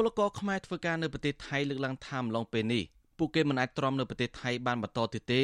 [0.00, 2.84] ពលករខ្មែរធ្វើការនៅប្រទេសថៃលើកឡើងថាម្លងពេលនេះ
[3.18, 5.42] ពួកគេមិនអាចទ្រាំនៅប្រទេសថៃបានបន្តទៀតទេ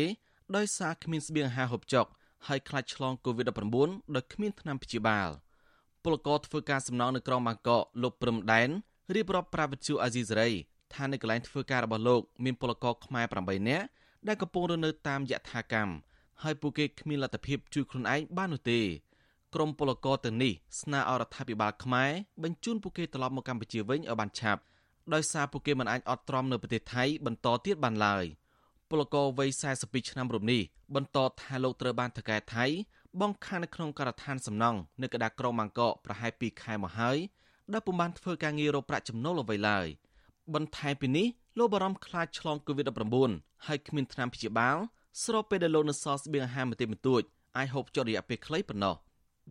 [0.57, 2.07] ដោយសារគ្មានស្បៀងអាហារហូបចុក
[2.49, 5.29] ហើយខ្លាចឆ្លង COVID-19 ដោយគ្មានថ្នាំព្យាបាល
[6.05, 8.69] ពលករធ្វើការសំណងនៅក្រុងបាងកកលោកព្រឹមដែន
[9.15, 10.51] រៀបរាប់ប្រាប់វិទ្យុអាស៊ីសេរី
[10.95, 13.87] ថានៅកន្លែងធ្វើការរបស់លោកមានពលករខ្មែរ8នាក់
[14.29, 15.95] ដែលកំពុងរស់នៅតាមយថាកម្ម
[16.43, 18.81] ហើយពួកគេគ្មានលទ្ធភាពជួយខ្លួនឯងបាននោះទេ
[19.55, 22.11] ក្រមពលករទាំងនេះស្នើអរដ្ឋាភិបាលខ្មែរ
[22.43, 24.61] បញ្ជូនពួកគេត្រឡប់មកកម្ពុជាវិញឲ្យបានឆាប់
[25.15, 28.25] ដោយសារពួកគេមិនអាចអត់ទ្រាំនៅប្រទេសថៃបន្តទៀតបានឡើយ
[28.91, 29.51] ពលករវ័យ
[29.81, 30.63] 42ឆ្នាំរំនេះ
[30.95, 32.65] បន្តថាលោកត្រូវបានថកែថៃ
[33.21, 37.19] បងខាននៅក្នុងការដ្ឋានសំណង់នៅកណ្ដាលក្រុងបាងកកប្រហែល2ខែមកហើយ
[37.73, 39.87] ដែលពុំបានធ្វើការងាររកប្រាក់ចំណូលអ្វីឡើយ
[40.55, 41.27] បន្ថែមពីនេះ
[41.59, 44.77] លោកបារម្ភខ្លាចឆ្លង COVID-19 ហើយគ្មានថ្នាំព្យាបាល
[45.25, 47.23] ស្របពេលដែលលោកនៅសល់ស្បៀងអាហារបន្តិចបន្តួច
[47.57, 48.97] អាចហូបចុករយៈពេលខ្លីប៉ុណ្ណោះ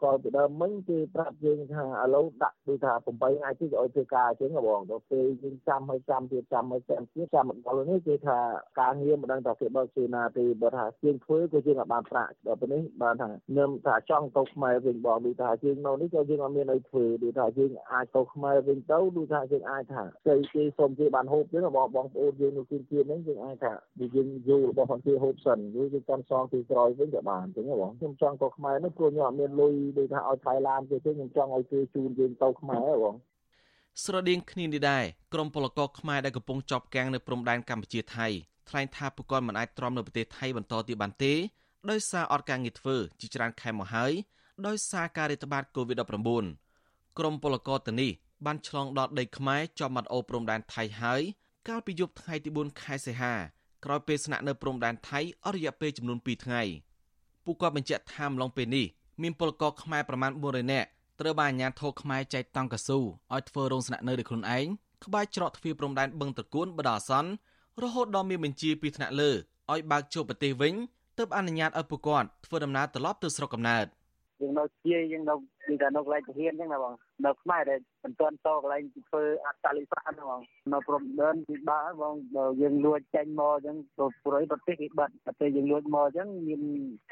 [0.01, 8.37] ក៏ពីដើមមិញគេប្រាប់យើងថាឥឡូវដាក់ដូចថា8ថ្ងៃទៀតឲ្យធ្វើការអញ្ចឹងបងដល់ពេលយើងចាំឲ្យចាំទៀតចាំឲ្យចាំទៀតចាំមកដល់នេះគេថា
[8.79, 23.73] ការងារមិនដឹងថាគេបើកជាណាទេបើថាជាងធ្វើក៏ជាងអាចបានប្រាក់ដល់ពេលនេះបានថាខ្ញុំថាចង់ទៅខ្មែរវិញបងដូចថាជាងនៅនេះក៏យើងអត់មានអីធ្វើដូចថាយើងអាចទៅខ្មែរវិញទៅដូចថាយើងអាចថាគេគេសុំគេបានហូបទេបងបងប្អូនយើងនៅទីទៀតហ្នឹងយើងអាចថា
[24.15, 33.15] យើងយូររបស់គាត់គេហូបសិនយើងចាំសងទីក្រោយវិញក៏បានអញ្ចឹងបងខ្ញុំចង់ទៅខ្មែរនោះព្រោះខ្ញុំអត់មានលុយដូចថាឲ្យថៃឡានគេទេខ្ញុំចង់ឲ្យគេជូនយើងទៅខ្មែរបង
[34.03, 35.03] ស្រដៀងគ្នានេះដែរ
[35.33, 38.27] ក្រមពលករខ្មែរដែលកំពុងជាប់គាំងនៅព្រំដែនកម្ពុជាថៃ
[38.69, 41.33] ថ្លែងថាពួកគាត់មិនអាចទ្រាំនៅប្រទេសថៃបន្តទៀតបានទេ
[41.89, 44.11] ដោយសារអត់ការងារធ្វើជាច្រើនខែមកហើយ
[44.67, 46.45] ដោយសារការរាតត្បាត COVID-19
[47.17, 48.11] ក្រមពលករទៅនេះ
[48.45, 51.21] បានឆ្លងដល់ដីខ្មែរជាប់មាត់អូព្រំដែនថៃហើយ
[51.67, 53.33] កាលពីយប់ថ្ងៃទី4ខែសីហា
[53.85, 56.61] ក្រោយពេលស្នាក់នៅព្រំដែនថៃអស់រយៈពេលចំនួន2ថ្ងៃ
[57.45, 58.85] ពួកគាត់បញ្ជាក់ថាម្លងពេលនេះ
[59.21, 60.87] មានពលករខ្មែរប្រមាណ400នាក់
[61.19, 62.99] ត្រូវបានអាជ្ញាធរខ្មែរចែកតង់កស៊ូ
[63.33, 64.67] ឲ្យធ្វើរោងស្នាក់នៅដោយខ្លួនឯង
[65.05, 67.31] ក្បែរច្រកទ្វារព្រំដែនបឹងត្រគួនបដាអាសន្ន
[67.83, 69.31] រហូតដល់មានបញ្ជាពីថ្នាក់លើ
[69.71, 70.73] ឲ្យបើកចូលប្រទេសវិញ
[71.17, 73.85] ទើបអនុញ្ញាតឲ្យពួកគាត់ធ្វើដំណើរត្រឡប់ទៅស្រុកកំណើត
[74.41, 76.93] យើងនៅជាយើងនៅគឺថានៅកន្លែងទាហានអញ្ចឹងណាបង
[77.25, 80.41] នៅខ្មែរដែលមិនទាន់តកន្លែងធ្វើអត្តលិស័កហ្នឹងបង
[80.73, 86.61] នៅព្រំដែនគឺបើបងបើយើងលួចចេញមកអញ្ចឹងទៅប្រទេសប្រទេសគេបិទតែយើងលួចមកអញ្ចឹងមាន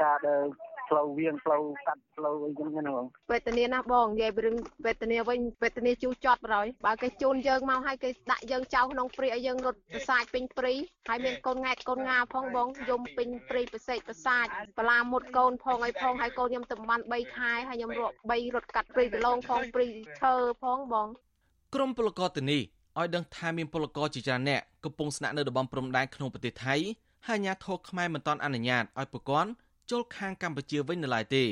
[0.01, 0.41] ការដែល
[0.91, 10.73] ផ្លូវវៀងផ្លូវកាត់ផ្លូវអីចឹងណាបងវេទនាណាស់បងនិយាយពីរឿងវេទនាវិញវេទនាជួចចត់ប្រយបើគេជូនយើងមកឲ្យគេដាក់យើងចោលក្នុងព្រីឲ្យយើងរត់ប្រសាចពេញព្រី
[11.09, 14.45] ហើយមានកូនង៉ែតកូនងាផងបងយំពេញព្រីប្រសេកប្រសាច
[14.77, 19.87] បលាមុតកូនផងអីផងហើយកូនខ្ញុំទៅបាន3ខែហើយខ្ញុំរក3រត់កាត់ព្រីដលងផងព្រី
[20.21, 21.07] ឈើផងបង
[21.75, 22.61] ក្រមពលករទៅនេះ
[22.99, 26.75] ឲ្យដឹងថាមានពលករជាច្រើនអ្នកកំពុងស្នាក់នៅតំបន់ព្រំដែនក្នុងប្រទេសថៃ
[27.27, 29.51] ហើយអាជ្ញាធរខ្មែរមិនទាន់អនុញ្ញាតឲ្យប្រព័ន្ធ
[29.89, 31.45] ចូលខាងកម្ពុជាវិញនៅឡើយទេ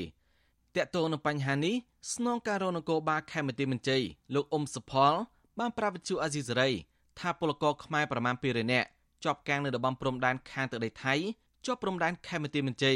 [0.75, 1.75] តាក់ទងនឹងបញ្ហានេះ
[2.13, 3.97] ស្នងការរងនគរបាលខេមរៈមន្ត្រី
[4.33, 5.13] លោកអ៊ុំសុផល
[5.59, 6.69] បានប្រាប់វិទ្យុអាស៊ីសេរី
[7.19, 8.87] ថាពលករខ្មែរប្រមាណ200នាក់
[9.23, 11.13] ជាប់កាំងនៅតំបន់ព្រំដែនខាងទឹកដីថៃ
[11.65, 12.93] ជាប់ព្រំដែនខេមរៈមន្ត្រី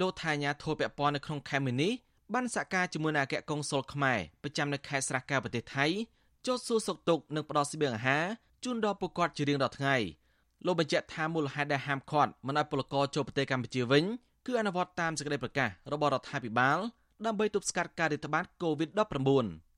[0.00, 1.92] លោកថាញាធរពពន់នៅក្នុងខេមរៈនេះ
[2.34, 5.86] បានសហការជាមួយនឹងអគ្គកុងស៊ុលខ្មែរប្រចាំនៅខេត្តស្រះកែវប្រទេសថៃ
[6.46, 8.24] ចុះសួរសុខទុក្ខនិងផ្ដល់ស្បៀងអាហារ
[8.64, 9.96] ជូនដល់ពលរដ្ឋជារៀងរាល់ថ្ងៃ
[10.66, 14.04] លោកបញ្ជាក់ថាមូលហេតុដែលហាមឃាត់មិនឲ្យពលករចូលប្រទេសកម្ពុជាវិញ
[14.46, 16.78] គឺអនុវត្តតាមសេចក្តីប្រកាសរបស់រដ្ឋាភិបាល
[17.26, 19.70] ដើម្បីទប់ស្កាត់ការរាតត្បាត COVID-19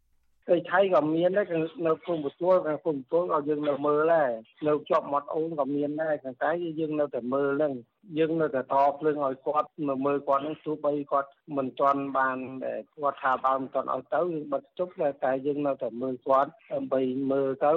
[0.51, 1.47] ទៅថៃក៏មានដែរ
[1.87, 4.31] នៅគុំបទួលខាងគុំបទួលក៏យើងនៅមើលដែរ
[4.69, 7.73] នៅជាប់មាត់អូនក៏មានដែរខាងតែយើងនៅតែមើលហ្នឹង
[8.19, 12.39] យើងនៅតែតភ្លើងឲ្យគាត់មើលមើលគាត់ហ្នឹងទោះបីគាត់មិនទាន់បាន
[12.95, 14.93] គាត់ថាបើមិនទាន់ឲ្យទៅយើងបិទជប់
[15.25, 17.01] តែយើងនៅតែមើលគាត់ដើម្បី
[17.33, 17.73] មើលទៅ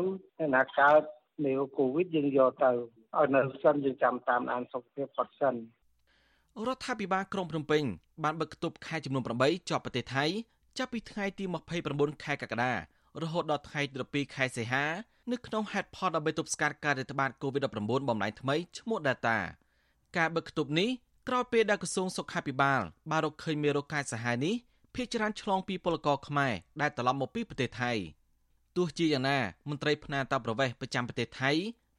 [0.56, 1.02] ណាកើត
[1.46, 5.56] នៃកូវីដយើងយកទៅឲ្យនៅសិនយើងចាំតាមអានសុខភាពគាត់សិន
[6.64, 7.84] រដ្ឋាភិបាលក្រុងភ្នំពេញ
[8.24, 10.26] បានបិទគប់ខែចំនួន8ជាប់ប្រទេសថៃ
[10.78, 11.44] ចាប់ពីថ្ងៃទី
[11.84, 12.74] 29ខែកក្កដា
[13.22, 14.86] រហូតដល់ថ្ងៃទី12ខែសីហា
[15.32, 17.80] នៅក្នុងហេតុផលដើម្បីទប់ស្កាត់ការរាតត្បាត COVID-19
[18.10, 19.38] បំលែងថ្មីឈ្មោះ Delta
[20.18, 20.90] ការបិទគប់នេះ
[21.28, 24.56] ក្រោយពេលដែលក្រសួងសុខាភិបាលបានរកឃើញមេរោគកាចសាហាវនេះ
[24.96, 27.92] ភាគច្រើនឆ្លងពីពលករខ្មែរដែលត្រឡប់មកពីប្រទេសថៃ
[28.76, 29.40] ទោះជាយ៉ាងណា
[29.70, 31.52] មន្ត្រីផ្នែកតាប្រវេសប្រចាំប្រទេសថៃ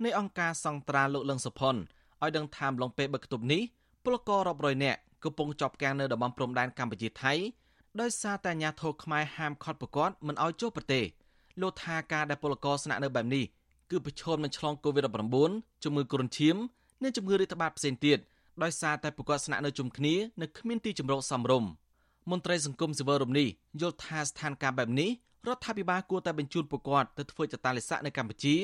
[0.04, 3.62] នៃអង្គការសង្ត្រាលោកលឹងសុផុនឲ្យដឹងថាមឡងពេលបិទគប់នេះ
[4.06, 7.32] ពលកររាប់រយនាក់កំពុងជាប់គាំងនៅតំបន់ព្រំដែនកម្ពុជាថៃ
[8.00, 11.04] ដោយសារតែអាញាធរខ្មែរហាមឃាត់ប្រកាសមិនឲ្យចូលប្រទេស
[11.60, 13.44] លោកថាការដែលពលករស្នាក់នៅបែបនេះ
[13.90, 16.56] គឺប្រឈមនឹងឆ្លង COVID-19 ជំងឺគ្រុនឈាម
[17.02, 18.18] និងជំងឺរាតត្បាតផ្សេងទៀត
[18.62, 21.68] ដោយសារតែប្រកាសស្នាក់នៅជុំគ្នានៅគ្មានទីជម្រកសមរម្យ
[22.30, 23.48] មន្ត្រីសង្គមស៊ីវិលរំនេះ
[23.80, 25.10] យល់ថាស្ថានភាពបែបនេះ
[25.46, 28.56] រដ្ឋាភិបាលគួរតែបញ្ជូនប្រកាសទៅធ្វើចតាលិស័កនៅកម្ពុជា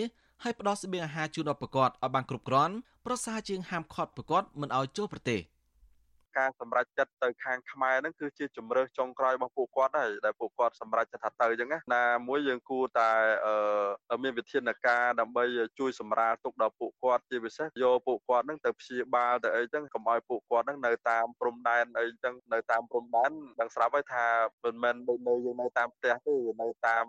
[0.42, 2.74] ហើយផ្ដល់ស្បៀងអាហារជូនដល់ប្រកាសឲ្យបានគ្រប់គ្រាន់
[3.06, 5.40] ប្រសើរជាងហាមឃាត់ប្រកាសមិនឲ្យចូលប្រទេស
[6.38, 13.10] ការសម្រេចចិត្តទៅខាងខ្មែរហ្នឹងគឺជាជំរើសចុងក្រោយរបស់ពួកគាត់ហើយដែលពួកគាត់សម្រេចចិត្តថាទៅអញ្ចឹងណាមួយយើងគួរតែ
[14.22, 15.44] មានវិធានការដើម្បី
[15.78, 23.30] ជួយសម្រាលទុកដល់ពួកគាត់ជាពិសេសយកពួកគាត់ហ្នឹងទៅព្យាបាលទៅអីចឹងកុំឲ្យពួកគាត់ហ្នឹងនៅតាមព្រំដែនអីចឹងនៅតាមព្រំដែន
[23.60, 24.26] ដឹងស្រាប់ហើយថា
[24.64, 27.06] មិនមែនដូចនៅយើងនៅតាមផ្ទះទេនៅតាម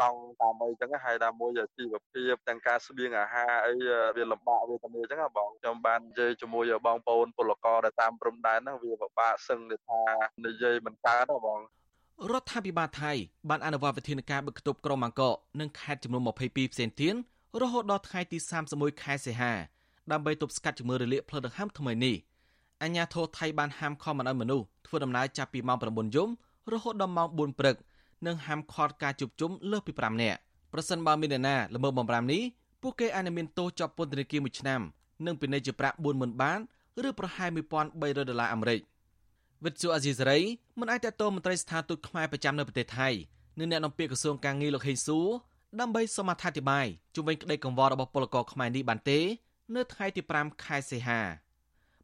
[0.00, 3.74] តង់តាមអីចឹងហើយដល់មួយជីវភាពទាំងការស្បៀងអាហារអី
[4.16, 10.00] វាលំបាកវេទនាចឹងបងខ្ញុំបាននិយាយជាមួយបងប្អូនពលករដែលតាមព្រំដែនហ្នឹងវាពិបាកសឹងថា
[10.46, 11.60] និយាយមិនកើតទេបង
[12.32, 13.12] រដ្ឋាភិបាលថៃ
[13.50, 16.28] បានអនុវត្តវិធានការបិទគប់ក្រុងបាងកកនិងខេត្តចំនួន22
[16.72, 17.14] ផ្សេងទៀត
[17.62, 18.38] រហូតដល់ថ្ងៃទី
[18.70, 19.52] 31ខែសីហា
[20.12, 22.16] ដើម្បីទប់ស្កាត់ជំងឺរលាកផ្លូវដង្ហើមថ្មីនេះ
[22.82, 26.32] អាជ្ញាធរថៃបានហាមឃាត់មិនឲ្យមនុស្សធ្វើដំណើរចាប់ពីម៉ោង9យប់
[26.72, 27.76] រហូតដល់ម៉ោង4ព្រឹក
[28.26, 30.38] និងហាមឃាត់ការជួបជុំលើសពី5នាក់
[30.72, 32.42] ប្រសិនបើមាននរណាល្មើសបំរាមនេះ
[32.82, 34.80] ពួកគេអាចនឹងមានទោសជាប់ពន្ធនាគារ1ឆ្នាំ
[35.26, 36.60] និងពិន័យជាប្រាក់40000បាត
[37.08, 38.80] ឬប្រហែល1300ដុល្លារអាមេរិក
[39.64, 40.38] វិទ្យុអាស៊ីសេរី
[40.80, 43.08] មិនអាចតតមន្ត្រីស្ថានទូតខ្មែរប្រចាំនៅប្រទេសថៃ
[43.58, 45.18] និងអ្នកនាំពាក្យក្រសួងការងារលោកហេងស៊ូ
[45.80, 49.20] ដើម្បីសូមអធិប្បាយជុំវិញក្តីកង្វល់របស់ពលករខ្មែរនេះបានទេ
[49.74, 51.20] នៅថ្ងៃទី5ខែសីហា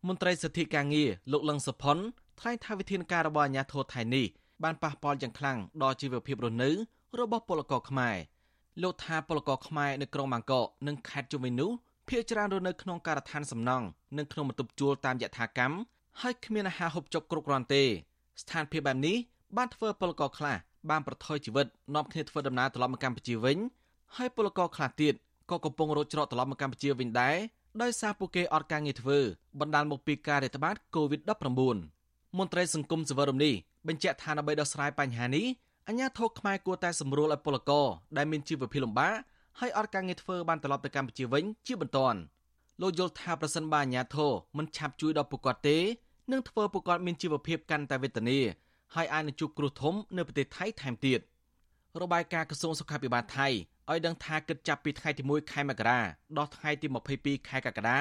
[0.06, 1.98] មន្ត្រីសិទ្ធិការងារលោកលឹងសុផុន
[2.40, 4.26] ថ្លែងថាវិធានការរបស់អាជ្ញាធរថៃនេះ
[4.62, 6.70] បានប៉ះពាល់យ៉ាងខ្លាំងដល់ជីវភាពរស់នៅ
[7.20, 8.16] របស់ពលករខ្មែរ
[8.82, 11.70] លោកថាពលករខ្មែរនៅក្រុងបាងកកនិងខេត្តជុំវិញនោះ
[12.10, 13.86] ភ ieck ច្រើនរស់នៅក្នុងការដ្ឋានសំណង់
[14.16, 15.76] និងក្នុងបន្ទប់ជួលតាមយថាកម្ម
[16.20, 17.82] ហើយគ្មានអាហារហូបចុកគ្រប់គ្រាន់ទេ
[18.40, 19.16] ស្ថានភាពបែបនេះ
[19.56, 20.56] បានធ្វើពលករខ្លះ
[20.90, 23.58] បានប្រថុយជីវិតនាំគ្នាធ្វើដំណើរត្រឡប់មកកម្ពុជាវិញ
[24.16, 25.14] ហើយពលករខ្លះទៀត
[25.50, 27.36] ក៏កំពុងរត់ច្រកត្រឡប់មកកម្ពុជាវិញដែរ
[27.82, 29.18] ដោយសារពួកគេអត់ការងារធ្វើ
[29.60, 33.54] បណ្ដាលមកពីការរាតត្បាត COVID-19 មន្ត្រីសង្គមសវរមនេះ
[33.88, 35.46] បញ្ជាក់ថាដើម្បីដោះស្រាយបញ្ហានេះ
[35.88, 37.86] អាជ្ញាធរខ្មែរគួរតែសម្រួលឲ្យពលករ
[38.16, 39.14] ដែលមានជីវភាពលំបាក
[39.58, 42.18] ហើយអត់ការងារធ្វើបានត្រឡប់ទៅកម្ពុជាវិញជាបន្ទាន់
[42.80, 45.78] លោកយល់ថាប្រសិនបើអាជ្ញាធរមិនឆាប់ជួយដល់ពួកគាត់ទេ
[46.30, 48.38] នឹងធ្វើពួកគាត់មានជីវភាពកាន់តែវេទនា
[48.94, 51.20] ហើយអាចនឹងជួបគ្រោះធំនៅប្រទេសថៃថែមទៀត
[52.00, 53.46] របាយការណ៍ក្រសួងសុខាភិបាលថៃ
[53.90, 56.00] ឲ្យដឹងថាគិតចាប់ពីថ្ងៃទី1ខែមករា
[56.36, 56.86] ដល់ថ្ងៃទី
[57.18, 58.00] 22ខែកក្កដា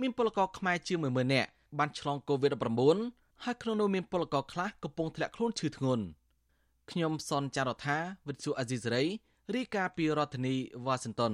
[0.00, 1.48] មានពលករខ្មែរជាង10000នាក់
[1.78, 6.04] បានឆ្លង COVID-19 ហើយក្នុងនោះមានពលករខ្លះកំពុងធ្លាក់ខ្លួនឈឺធ្ងន់
[6.90, 7.96] ខ្ញុំសនចាររថា
[8.28, 9.04] វិទ្យុអាស៊ីសេរី
[9.56, 10.54] រាយការណ៍ពីរដ្ឋធានី
[10.84, 11.32] វ៉ាស៊ីនតោន